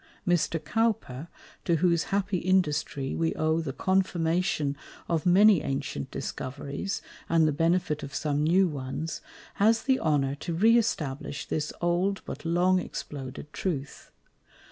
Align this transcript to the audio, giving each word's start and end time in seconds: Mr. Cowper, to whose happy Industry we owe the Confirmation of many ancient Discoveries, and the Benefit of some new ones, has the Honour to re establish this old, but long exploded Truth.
Mr. 0.27 0.57
Cowper, 0.59 1.27
to 1.63 1.75
whose 1.75 2.05
happy 2.05 2.39
Industry 2.39 3.13
we 3.13 3.35
owe 3.35 3.61
the 3.61 3.71
Confirmation 3.71 4.75
of 5.07 5.27
many 5.27 5.61
ancient 5.61 6.09
Discoveries, 6.09 7.03
and 7.29 7.47
the 7.47 7.51
Benefit 7.51 8.01
of 8.01 8.15
some 8.15 8.43
new 8.43 8.67
ones, 8.67 9.21
has 9.61 9.83
the 9.83 9.99
Honour 9.99 10.33
to 10.33 10.55
re 10.55 10.75
establish 10.75 11.45
this 11.45 11.71
old, 11.81 12.23
but 12.25 12.43
long 12.45 12.79
exploded 12.79 13.53
Truth. 13.53 14.09